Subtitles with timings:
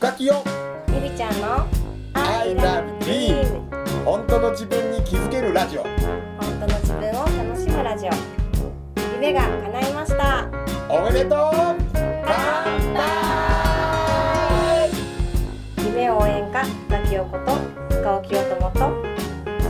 [0.00, 0.44] ガキよ。
[0.94, 1.66] ゆりちゃんの
[2.14, 3.68] I love dream
[4.04, 5.82] 本当の自分に気づけるラジオ。
[5.82, 5.90] 本
[6.60, 8.10] 当の自分を楽しむラジオ。
[9.14, 10.48] 夢が叶いました。
[10.88, 11.50] おめでとう。
[11.92, 14.88] 乾杯。
[15.84, 17.58] 夢応援歌ガキヨこと
[17.96, 18.78] 塚尾清友と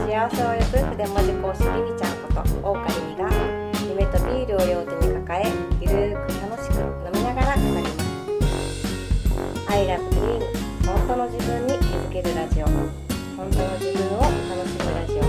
[0.06, 3.30] 幸せを呼ぶ筆文字講師りみちゃんこと大岡りみが
[3.88, 5.07] 夢とビールを両手に
[9.78, 10.42] I love dream
[10.84, 12.66] 本当の自分に気づけるラジオ。
[12.66, 12.90] 本
[13.36, 13.48] 当の
[13.78, 14.34] 自分を楽
[14.66, 15.22] しむラジオ。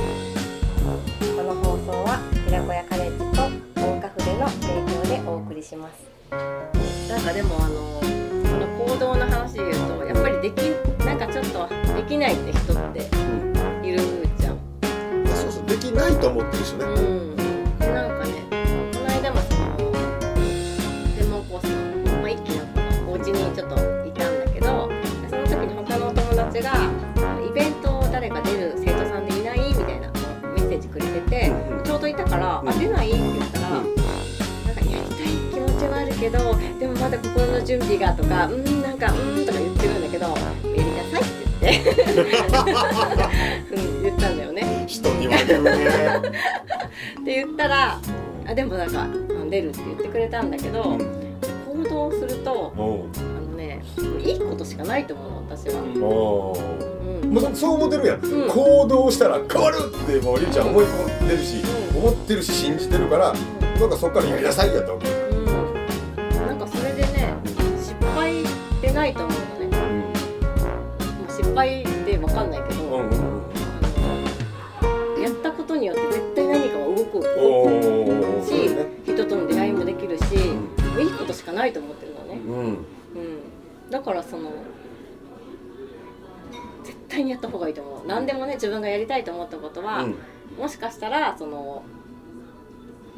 [1.37, 3.43] この放送は寺子屋カレッジと
[3.79, 6.09] 大岡筆の提供でお送りします。
[6.31, 10.63] なんかでもあのその行動の話で言うとやっぱりでき
[11.05, 13.07] なんかちょっとできないって人って
[13.88, 13.99] いる
[14.39, 14.57] じゃん。
[15.27, 16.85] そうそうできないと思ってる人ね。
[16.85, 17.38] うん。
[38.13, 40.33] の準備がとかうんなんかうんとか言ってるんだけどや
[40.75, 41.93] りなさいって言って
[43.75, 44.85] うん言ったんだよね。
[44.88, 45.71] 人には言うね。
[47.21, 47.99] って言ったら
[48.47, 49.07] あでもなんかあ
[49.49, 50.97] 出るって言ってくれたんだけど
[51.67, 53.81] 行動するとあのね
[54.19, 55.81] いいことしかないと思うの私は。
[56.01, 56.57] おう。
[57.55, 58.49] そう思ってるやん、うん。
[58.49, 61.57] 行動したら変わるってもうりりちゃん思い込んでるし、
[61.94, 61.97] うん。
[61.99, 63.33] 思ってるし信じてるから
[63.79, 65.19] なんかそっからやりなさいやと思う、う
[72.39, 73.19] かんないけど、うんうん
[75.21, 78.85] やったことによって絶対何かは動くお動ーくし、ね。
[79.05, 80.27] 人との出会いもできるし、ん。
[81.01, 82.65] いいことしかないと思ってるのね、うん。
[82.65, 82.85] うん、
[83.89, 84.49] だからその
[86.85, 88.07] 絶対にやった方がいいと思う。
[88.07, 90.15] 何でもね自分がやりたいと思ったことは、うん。
[90.57, 91.83] もしかしたらその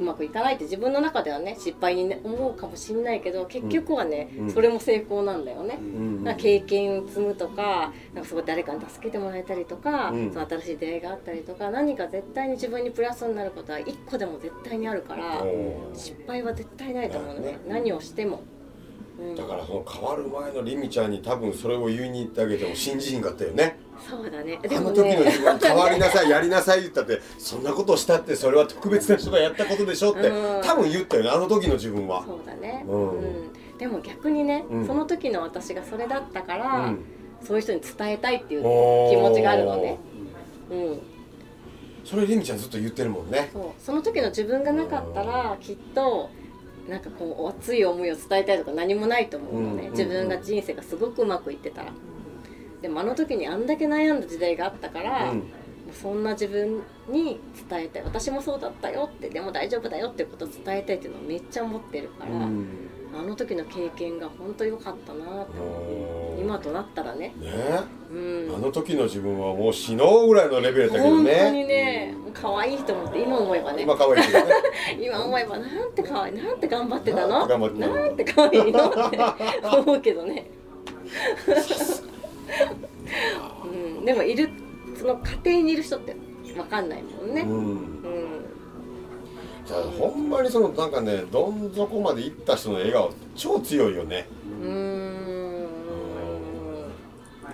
[0.02, 4.52] うまくいかないって自分の中ではね失敗に、ね、思うかもしんないけど結局はね、うん。
[4.52, 5.78] それも成功なんだよね。
[5.80, 6.24] うん。
[6.24, 10.34] なんか経験を積むとかなんかそ誰かに助けてもらえたりとか、うん。
[10.34, 15.44] その新しい出会いがあったりとか何か絶対に自分にプラスになることは一個でも絶対にあるから
[15.94, 17.46] 失敗は絶対ないと思うのね。
[17.46, 18.42] なるほ何をしても。
[19.22, 23.78] うん、だからその変わる前のりみちゃんに多分それを言いに行ってあげても信じひんかったよね。
[24.10, 24.60] そうだね。
[24.64, 30.62] あの時の自分変わりなさい やりなさい言ったってそんなことをしたってそれは特別な人がやったことでしょってうん。
[30.64, 32.24] 多分言ったよねあの時の自分は。
[32.26, 33.10] そうだね、うん。
[33.12, 33.78] うん。
[33.78, 34.88] でも逆にね、うん。
[34.88, 37.06] その時の私がそれだったから、うん。
[37.44, 39.98] そういう人に伝えたいっていう気持ちがあるのね。
[40.70, 41.02] うん、
[42.06, 43.50] それりみちゃんずっと言ってるもんね。
[43.52, 43.64] そう。
[43.78, 46.30] その時の自分がなかったらきっと
[46.88, 51.92] なんかこう熱い思いを伝えたいとか何もないと思うのね、うん自分が人生がすごくうまくいってたら。
[52.82, 55.38] でもあの時にあんだけ悩んだ時代があったから、うん。
[55.40, 55.44] も
[55.92, 58.04] うそんな自分に伝えたい。
[58.04, 62.68] 私もそうだったよってでも大丈夫だよってことを伝えたいっていうのをめっちゃ思ってるから、うん。
[63.14, 67.82] あの時の経験が本当良かったなって思う今となったらね、ね。
[68.12, 73.84] うん、あの時の自分はもう死のうぐらいのレベルだけど本当ねにね可愛いと思って今思えばね。
[73.84, 74.54] 今可愛いけどね。
[75.00, 77.46] 今思えばなんて可愛いなんて頑張ってたの？
[77.46, 77.96] なんて頑張ってたの？
[77.96, 78.90] なんて可愛いの？
[78.90, 79.20] って
[79.78, 80.50] 思うけどね、
[83.64, 83.68] う
[84.02, 84.50] ん、でもいる
[84.98, 86.16] その家庭にいる人って
[86.56, 87.42] 分かんないもんね。
[87.42, 87.58] うん。
[87.58, 88.46] うん。
[89.66, 94.28] じゃあほんまにそのなんかねどん底まで行った人の笑顔超強いよね。
[94.62, 95.11] うーん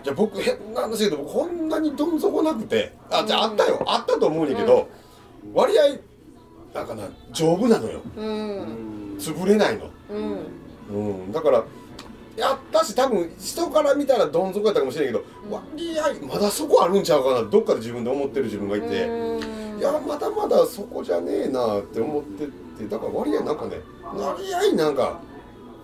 [0.03, 3.83] じゃあ僕変な話だけど僕こんなにどん底なくてあじゃああったよ。
[3.85, 4.87] あったと思うんだけど、
[5.53, 5.83] 割合
[6.73, 8.01] なんかな丈夫なのよ。
[8.15, 9.17] うん。
[9.17, 9.89] 潰れないの。
[10.09, 10.37] うん。
[10.89, 11.31] うん。
[11.31, 11.63] だから
[12.35, 19.79] やったし多分人から見たらどん底やったかもしれんけど、割合まだそこあるんちゃうかなどっかで自分で思ってる自分がいて、うん。
[19.79, 23.77] いやまだまだそこじゃねえなって思ってってだから割合なんかね
[24.13, 25.19] 割合なんか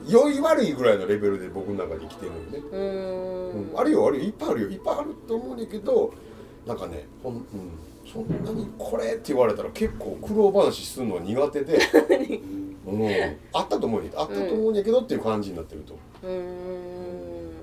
[0.08, 2.78] 良い悪いぐらいのレベルで僕の中で生きてるよね、う
[3.72, 3.74] ん。
[3.74, 4.24] ん、あるよあるよ。
[4.26, 4.70] いっぱいあるよ。
[4.70, 6.14] いっぱいあると思うんだけど
[6.66, 7.44] なんかねほん、うん、
[8.12, 11.78] そんなにこれって言われたら結構苦労話するのは苦手で、
[12.88, 14.06] うん、あったと思うん。
[14.06, 17.54] やあったと思うんやけどっていう感じになってると、うーん。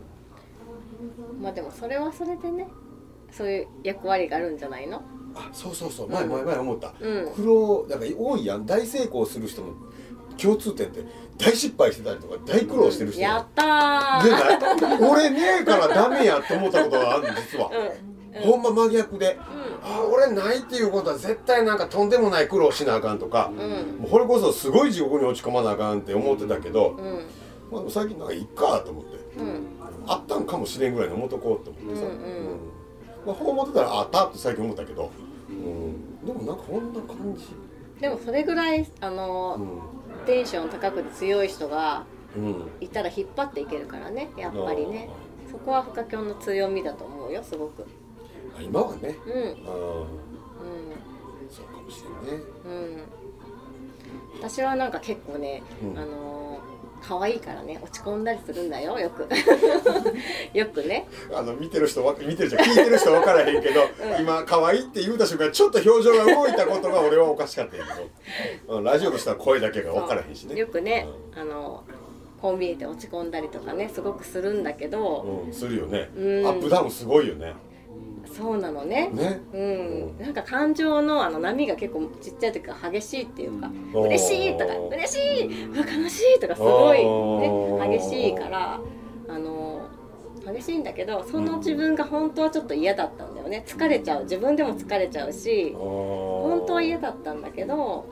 [1.43, 2.69] まあでもそれはそれでね
[3.31, 5.03] そういう役割があるんじゃないの？
[5.35, 6.11] あそうそうそう。
[6.11, 7.33] 前前前思った、うん。
[7.35, 8.67] 苦労なんか多いやん。
[8.67, 9.69] 大成功する人の
[10.41, 11.05] 共通点って
[11.39, 14.99] 大失敗してたりとか大苦労してる人やったー。
[14.99, 17.71] で俺ねえからダメやって思ったことがあるの実は、
[18.35, 18.43] うん。
[18.43, 19.39] ほんま真逆で、う
[19.83, 23.59] あ俺ないっていうことは絶対なんかとんでもない苦労しなあかんとか、ん。
[23.59, 27.27] うんこれこそすごい地獄に落ち込まなあかんって思ってたけど、うん。
[27.71, 29.67] まあ、最近なんかいっかと思ってうん。
[30.07, 32.81] あったんかももしれんぐらいの思っとこうって思ってさ、うんうん。
[33.27, 35.11] まあ、こう思ってたらあったって最近思ったけど、
[35.49, 37.45] うん、でもなんかこんな感じ
[38.01, 39.59] でもそれぐらいあの、
[40.27, 42.05] テンション高くて強い人が
[42.37, 45.09] うん、うん、いたら引っ張っていけるからねやっぱりね。
[45.51, 47.85] そこはフカキョンの強みだと思うよすごく。
[48.57, 49.17] あ今はね。
[49.27, 49.33] うん。
[49.33, 49.55] うん。
[51.51, 52.45] そうかもしれんね。
[52.65, 53.03] うん。
[54.39, 55.99] 私はなんか結構ね、うん。
[55.99, 56.30] あのー
[57.01, 59.29] 可愛いからね落ち込んだりするんだよよく。
[60.57, 61.07] よくね。
[61.33, 63.81] あの見てる人わ見てる人聞いてる人分からへんけど、
[64.19, 67.85] 今可愛いって言うた瞬間ちょっと表情が動いたことが俺はおかしかったけど、
[68.79, 70.57] うん、ラジオの人は声だけが分からへんしね。
[70.57, 71.85] よくね、あの
[72.41, 76.47] こう見えて落ち込んだりとかねすごくするんだけど、うん、するよね、うん。
[76.47, 77.55] アップダウンすごいよね
[78.41, 79.11] そうなのね。
[79.11, 79.41] ね。
[79.53, 88.81] うん、なんか感情のあの波が結構ちっちゃい時から激しいっていうかおー嬉しいとか嬉しいうわ悲しいとかすごい、ね、激しいから
[89.29, 89.89] あの
[90.47, 93.63] 激しいんだけどその自分が本当はちょっと嫌だったんだよね。
[93.67, 94.23] 疲れちゃう。
[94.23, 98.07] 自分でも疲れちゃうし本本当は嫌だったんだけど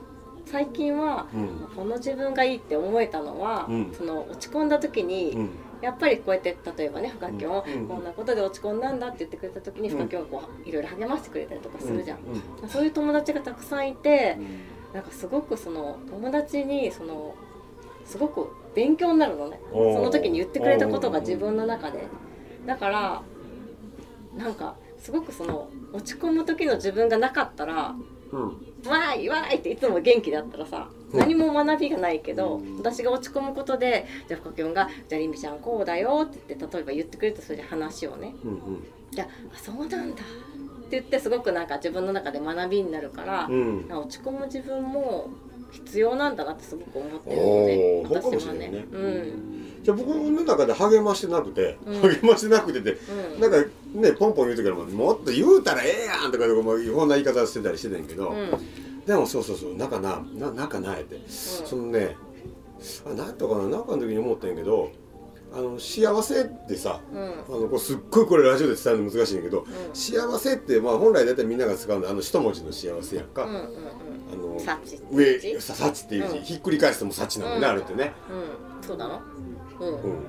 [0.45, 1.67] 最近はうん。
[1.75, 3.93] この自分がいいって思えたのは、うん。
[3.93, 5.49] その落ち込んだ時に、うん
[5.81, 7.87] やっぱりこうやって例えばねフカキョン、うん。
[7.87, 9.97] こんなことで落ち込んだんだって言ってくれた時にうん。
[9.97, 14.37] フカキョンがこういろいろ励ましてくれたりとかするじゃん、うんそういう友達がたくさんいて
[14.93, 17.35] なんかすごくその友達にその
[18.05, 19.59] すごく勉強になるのね。
[19.71, 22.07] その時に言ってくれたことが自分の中で。
[22.65, 23.21] だから
[24.35, 27.95] なんかすごくその落ち込む時の自分がなかったら
[28.31, 28.41] うん
[28.85, 38.35] 「わーいわーい!」っていつも元気だったらさうん何も学びがないけど私が落ち込むことでじゃあフカキョンが「じゃありみちゃんこうだよ」って言って例えば言ってくれたそれで話をね。
[38.43, 40.21] うんじゃあそうなんだ。
[40.21, 43.87] って言ってすごくなんか自分の中で学びになるから、うん。
[43.89, 45.29] 落ち込む自分も
[45.71, 48.85] 必要なんだなってすごく思ってるのでおーそうかもし私はね。
[48.91, 49.83] うん。
[49.83, 52.01] じゃあ僕の中で励ましてなくて、うん。
[52.01, 52.97] 励ましてなくてて
[53.35, 53.39] うん。
[53.39, 53.57] なんか
[53.95, 58.59] ねポンポン言う時からももっと言うたらええやんとかもうこんな言い方してたりしてたんやけど、うん
[59.09, 62.15] でもそうそうそうなんかなななんかないって、そのね
[63.09, 64.91] あなんとかななんかの時に思ったんやけど
[65.51, 67.19] あの幸せってさうん。
[67.19, 69.95] あのこれすっごいこれラジオで伝えるの難しいんやけど、うん。
[69.95, 73.57] 幸せってまあ本来大体みんなが使うのはあの一文字の幸せやんか、うんうん
[74.31, 76.43] あのうんサチって上さ幸っていう字、うん。
[76.43, 77.65] ひっくり返しても幸なのね、うん。
[77.65, 78.87] あるってね、うん。
[78.87, 79.21] そうなの？
[79.79, 80.19] うんうん、うん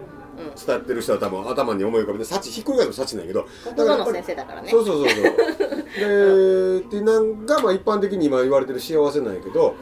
[0.67, 4.71] 伝ってる人は多分頭に思い浮かべて幸ひっくり返しても幸なんやけど国語の先生だからね。
[4.71, 5.25] そうそうそうそう。
[5.99, 9.75] でってなんがまあ一般的に今言われてる幸せなんやけど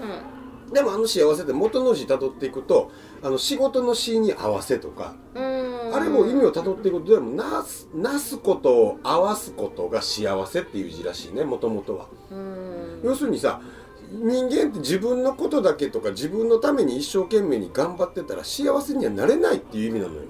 [0.73, 2.91] でもあの幸せって元の字たどっていくと
[3.23, 5.53] あの仕事の詩に合わせとか、うん。
[5.53, 5.59] うん
[5.91, 12.09] あれも意味をたどっていくとでもなすなすことを合わすことが幸せっていう字らしいねもともとは。
[12.31, 13.01] うん。
[13.03, 13.61] 要するにさ
[14.11, 20.23] 人間って自分のことだけとか自分のために一生懸命に頑張ってたら幸せにはなれないっていう意味なのよ。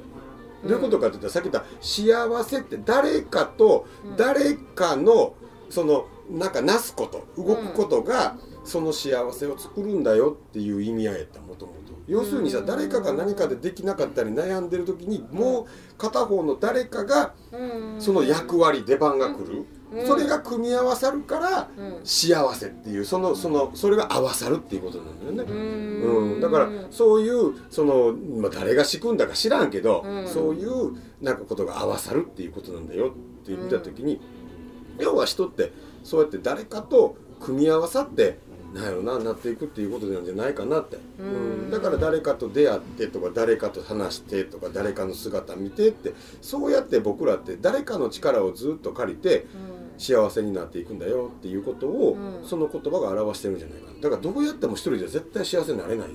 [0.65, 5.35] どういうことかって言ったらさっき言った幸せって誰かと誰かの
[5.71, 12.67] そのなんかなすこと動くことがその幸せを作るんだよっていう意味合いやったもともと要するにさうん。
[12.67, 15.67] 誰かが何かでできなかったり悩んでる時にもう
[15.97, 18.01] 片方の誰かがうん。
[18.01, 19.59] その役割出番が来る。
[19.59, 22.01] うんそれが組み合わさるからうん。
[22.05, 25.53] 幸せっていうそのそのそれが合わさるっていうことなんだよね。
[25.53, 26.33] うん。
[26.35, 30.29] うん、だからそういうその、まあ、誰が仕組んだか知らんけど、うん。
[30.29, 34.21] そういうなんかことが合わさるっていうことなんだよって見た時に、
[34.99, 35.73] 要は人って
[36.05, 38.39] そうやって誰かと組み合わさって
[38.75, 41.71] なんやろななっていくっていうことなんじゃないかなって、うん。
[41.71, 46.13] だから誰かと出会ってとか誰かと話してとか誰かの姿見てって
[46.43, 49.47] そうやって僕らって誰かの力をずっと借りて
[49.99, 52.47] 幸せになっていくんだよっていうことを、うん。
[52.47, 54.01] その言葉が表してるんじゃないかな。
[54.01, 56.09] だからどうやっても一人じゃ絶対幸せになれない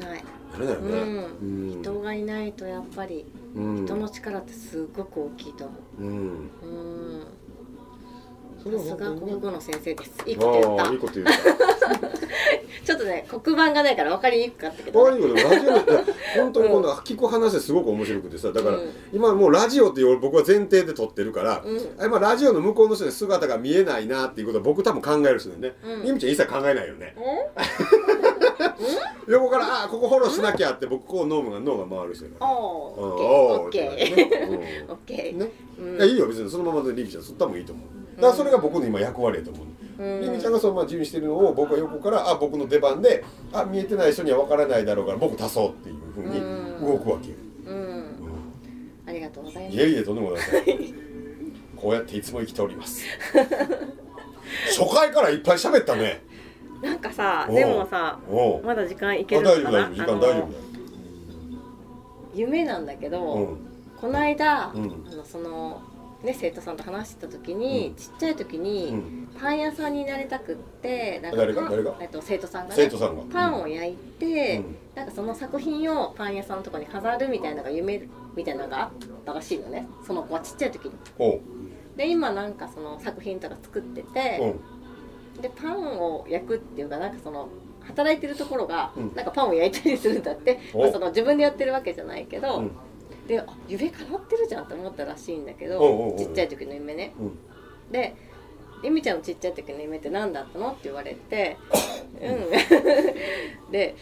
[0.00, 0.24] なれない。
[0.52, 1.82] なれないよね、ううん。
[1.82, 3.84] 人がいないとやっぱりうん。
[3.84, 6.04] 人の力ってすごく大きいと思う。
[6.04, 6.06] ん。
[6.06, 6.50] ううん。
[6.62, 7.41] それ
[8.62, 10.12] さすが国語の先生です。
[10.26, 10.92] いいこと言った。
[10.92, 11.32] いいこと言った。
[12.84, 15.92] ちょっとね黒板がないから分かりにくかったけど、ああいね、いことラジオって
[16.36, 18.90] 本当にこの聞く話すごく面白くてさだから、うん。
[19.12, 21.78] 今もうラジオって僕は前提で撮ってるから、うん。
[21.98, 26.06] あ今ラジオの向こうの人に姿が見えないなっていうことは僕多分考える人だよね、うん。
[26.08, 27.14] ゆみちゃん一切考えないよね。
[29.28, 29.32] うん？
[29.32, 33.02] 横からああここフォローしなきゃって僕こう脳が脳が回る人だからおうん。
[33.04, 34.90] ーオッケー。
[34.90, 35.38] オッケー。
[35.38, 35.50] ね。
[35.98, 40.20] いやいいよ別にそのままでリミちゃんそ多分いいと思うだからそれが僕の今役割やと思う、うん。
[40.20, 47.34] リミちゃんがそのまま自由にしてるのを僕は横からあ僕の出番であ見えてない人には分からないだろうから僕足そうっていうふうに動くわけよ、
[47.66, 47.76] うん。
[47.76, 48.02] うん
[49.04, 49.76] ありがとうございます。
[49.76, 50.46] いえいえとんでもござい。
[50.46, 50.76] ません
[51.76, 53.04] こうやっていつも生きております。
[54.78, 56.22] 初回からいっぱい喋ったね。
[56.80, 58.18] なんかさでもさ
[58.64, 59.94] まだ時間いあける大丈夫大丈夫。
[59.94, 60.20] 時間大丈夫。
[60.20, 60.48] だよ
[62.34, 63.58] 夢なんだけど、うん。
[64.00, 65.04] この間、うん。
[65.10, 65.82] あのその
[66.22, 67.94] ね生徒さんと話してた時に、うん。
[67.96, 69.28] ちっちゃい時に、うん。
[69.38, 71.96] パン屋さんになりたくってなんパン誰が誰が？
[72.00, 73.22] えっと、生徒さんがねさんが。
[73.32, 74.76] パンを焼いて、うん。
[74.94, 78.90] なんかその作品をパン屋さんのとこに飾るみたいなのが夢みたいなのがあっ
[79.24, 79.86] たらしいのね。
[80.06, 80.92] その子はちっちゃい時に。
[81.96, 84.54] で今なんかその作品とか作ってて、
[85.40, 87.48] でパンを焼くっていうかなんかその
[87.84, 89.14] 働いてるところが、うん。
[89.14, 92.70] なんかパンを焼いたりするんだって、おまあその自分でやってるわけじゃないけど、うん
[93.26, 97.14] であ夢叶ってるじゃんって思ったらしいんだけどちっちゃい時の夢ね。
[97.18, 97.38] うん
[97.90, 98.14] で
[98.82, 101.56] 「ゆみちゃんのちっちゃい時の夢って何だったの?」って言われて
[102.20, 103.94] うん で、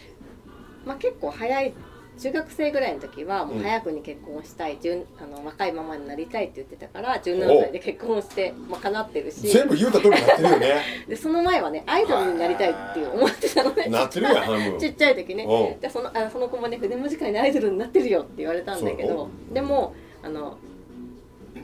[0.85, 1.73] まあ、結構早い
[2.21, 9.47] 中学生ぐらいの時はもう早くに結婚したい、順あの若いままになりたいって言ってたから17歳で結婚して、まあ、叶ってるし。
[9.47, 10.81] 全部言うた通りになってるよね。
[11.09, 13.87] でその前はねアイドルになりたいっていう思ってたのね。
[13.87, 15.77] なってるやんちっちゃい時ね。
[15.81, 20.57] でそのあその子もね筆文字会でアイドルになってるよって言われたんだけどでもあの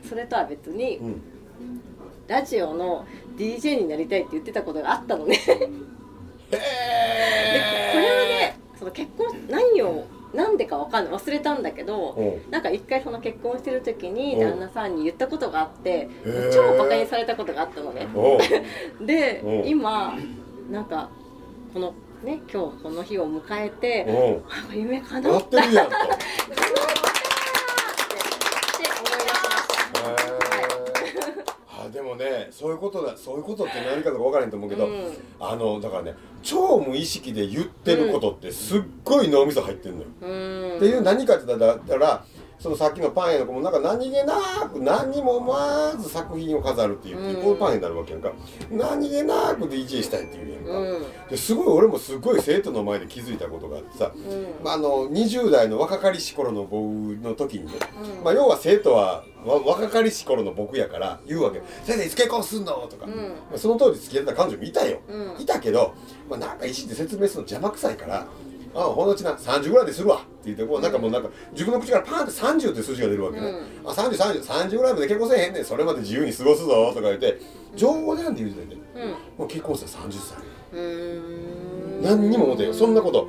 [0.08, 1.22] それとは別にうん。
[2.26, 3.06] ラジオの
[3.38, 5.36] DJ になりたいって言ってたことがあったのね。
[5.46, 5.58] でこ
[6.50, 11.14] れはへねその結婚何をなんでかわかんない。
[11.14, 12.16] 忘れたんだけど
[12.50, 14.38] なんか一回その結婚してる時にう。
[14.38, 16.08] ん旦那さんに言ったことがあって
[16.52, 18.06] 超バカにされたことがあったのね。
[19.00, 19.48] でう。
[19.64, 20.16] ん今
[20.70, 21.08] なんか
[21.72, 24.06] このね今日この日を迎えて
[24.74, 25.74] 夢叶なっ ったって思い出し
[30.04, 30.37] ました。
[31.88, 35.12] あでもねそういうことだそういうことって何かとか分からへんと思うけど、うん。
[35.40, 40.76] あのだからね超無意識で言ってることってすっごい脳みそ入ってんのよ、うん。
[40.76, 42.24] っていう何かって言ったら
[42.58, 47.34] そのさっきのパン屋の子もなんか何気なく何にも思わず作品を飾るっていう、うん。
[47.36, 48.32] こういうパン屋になるわけやんか。
[48.70, 51.28] 何気なく DJ したいっていうやんか、うん。
[51.30, 54.64] ですごい俺もすごい生徒の前で気づいたことがあってさ、うん。
[54.64, 56.82] まあ、あの20代の若かりし頃の僕
[57.22, 57.72] の時にね、
[58.18, 58.24] うん。
[58.24, 63.14] まあ、要は生徒はわ若かりし頃の僕やから言うわけ「先生いつ結婚すんの?」とか、うん。
[63.14, 63.22] ま
[63.54, 65.40] あ、その当時付き合ってた彼女もいたよ、うん。
[65.40, 65.94] いたけど、
[66.28, 68.26] まあ、なんか石って説明するの邪魔くさいから
[68.80, 73.54] 「あほんのうちな30ぐらいでするわ」って言ってこうなんかもうなんか自分の口からパーンって30って数字が出るわけね
[73.84, 75.64] 「あ303030ぐらいまで結婚せえへんねん。
[75.64, 77.40] それまで自由に過ごすぞ」とか言って
[77.76, 79.10] 冗談で言うててねうん。
[79.38, 80.38] もう結婚したら30歳。
[82.02, 82.66] 何にも思ってん。
[82.66, 83.28] よそんなこと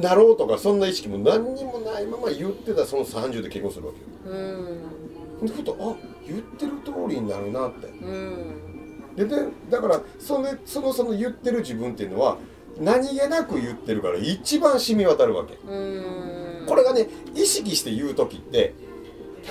[0.00, 3.92] なろうとかそんな意識も何にもないまま言ってたその30で結婚するわ
[4.24, 4.36] けよ。
[4.36, 5.46] うん。
[5.46, 5.94] でふとあ
[6.26, 7.86] 言ってる通りになるなって。
[7.86, 9.14] うん。
[9.16, 9.36] でで
[9.70, 12.38] だからそのそのその言ってる自分っていうのは
[12.80, 15.54] 何気なく言ってるから一番染み渡るわけ。
[15.66, 16.64] うん。
[16.66, 18.74] これがね意識して言う時って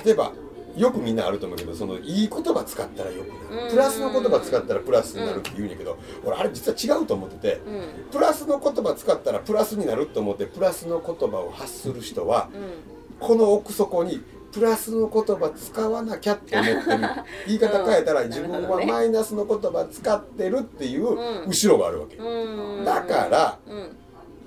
[0.04, 0.32] 例えば
[0.76, 3.64] よくみんなあると思うけどそのいい言葉使ったらよくなうん。
[3.66, 8.10] るプラスの言葉使ったらプラスになるって言うんやけど俺あれ実は違うと思っててうん。
[8.12, 13.26] プラスの言葉使ったらプラスになると思ってプラスの言葉を発する人はうん。
[13.26, 14.20] この奥底に
[14.58, 16.98] プラスの言葉使わなきゃって思ってる。
[17.46, 18.28] 言い方変えたら うん。
[18.28, 21.48] 自分はマイナスの言葉使ってるっていううん。
[21.48, 22.16] 後ろがあるわけ。
[22.16, 22.84] うん。
[22.84, 23.96] だからうん。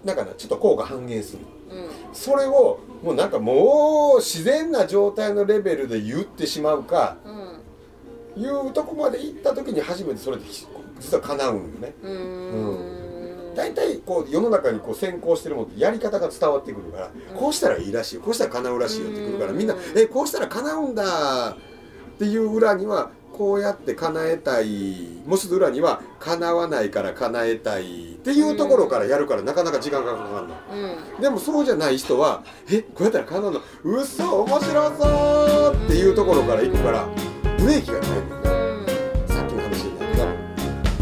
[0.05, 1.39] だからちょっと効果半減する。
[1.71, 1.89] うん。
[2.13, 7.17] それをもうなんかもう自然な状態のレベルで言ってしまうか
[8.37, 8.43] うん。
[8.43, 10.45] いうとこまで行った時に初めてそれって
[10.99, 11.93] 実は叶うんよね。
[12.03, 13.00] うーん
[13.55, 17.37] 大体こう世の中にこう先行してるものってやり方が伝わってくるから、うん。
[17.37, 18.21] こうしたらいいらしいよ。
[18.21, 19.57] こうしたら叶うらしいよってくるから、うん。
[19.57, 21.55] みんな「えこうしたら叶うんだ」っ
[22.19, 30.55] ていう裏にはこうやって叶えたいもう一つ裏には叶わないから叶えたいっていうところからやるからなかなか時間がかかるの。
[31.15, 31.21] うん。
[31.21, 33.61] でもそうじゃない人は「えこうやったら叶うの？
[33.83, 37.07] うっそ面白そう!」っていうところから行くから
[37.57, 38.21] ブレーキがないのよ。
[38.21, 39.27] うん。
[39.27, 40.09] さっきの話になっ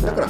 [0.02, 0.28] ただから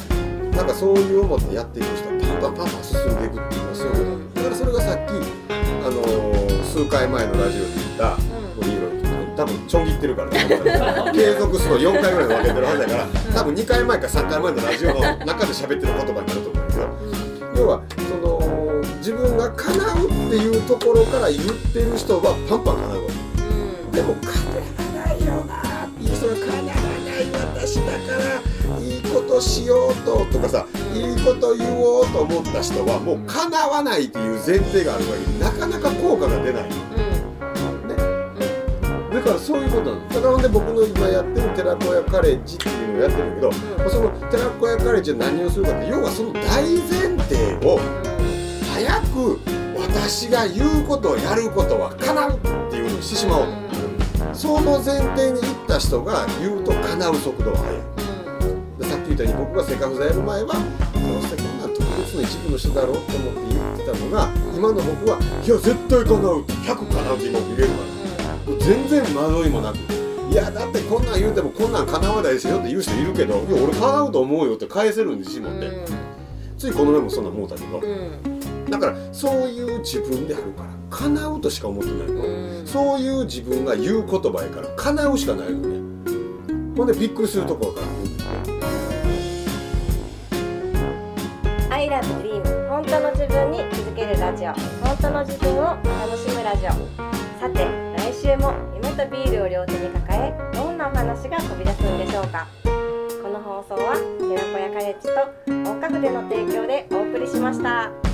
[0.60, 8.22] なんかそういう思ってやっていく人はパンパンパンパン進んでいくっていうのはそういうことだからそれがさっき、あのー数回前のラジオで言った、こ
[8.62, 11.12] れいろいろ多分ちょん切ってるからね。
[11.16, 16.80] 継続すごい4回ぐらい分けてるはずだから多分2回前か3回前のラジオの中で喋ってる言葉になると思うんだけ
[17.56, 23.98] ど要はその自分が叶うっていうところから言ってる人はパンパン叶うわけ。
[23.98, 27.26] でも叶わないよなっていう人が叶わない
[27.58, 27.98] 私だか
[28.70, 29.02] らいい
[29.42, 36.64] しようととかさいいこと言おうと思った人はもう叶わないっていう前提があるわけでなかなか効果が出ない。
[36.64, 36.70] ね。
[39.14, 40.08] だからそういうことなん。
[40.08, 40.42] ですだからほん。
[40.42, 43.52] で僕の今やってる寺子屋カレッジっていうのをやってるけど、
[43.90, 47.80] その寺子屋カレッジは何をするかって要はその大前提を
[48.74, 49.40] 早く
[49.80, 53.70] 私が言うことをやることは叶うっていうふうにしてしまおうと。
[54.34, 58.09] その前提に行った人が言うと叶う速度は速い
[59.20, 60.60] たように僕がセカフザやる前はど
[61.20, 68.00] うせこんなん特別の一部の人だろうって思って言ってたのが今の僕はいや絶対叶うって100叶うって今言えるから。
[68.58, 69.78] 全然惑いもなく。
[70.32, 75.72] いやだってこんなん言うてもこんなん叶わないですよって言う人いるけどいや俺叶うと思うよって返せるんですもんね、
[76.56, 77.82] ついこの前もそんな思うたけど、
[78.70, 85.80] だからそういう自分であるから叶うとしか思ってないの、そういう自分が言う言葉やから叶うしかないのね。
[86.78, 87.88] ほんでびっくりするところから
[91.90, 94.54] 「I love dream 本当の自分に気づけるラジオ。
[94.86, 96.70] 本当の自分を楽しむラジオ」
[97.42, 97.66] さて
[97.98, 102.46] 来週も夢とビールを両手に抱えどんなお話が飛び出すんでしょうか。
[103.24, 105.16] この放送は寺子屋カレッジと
[105.48, 108.09] 大家具での提供でお送りしました。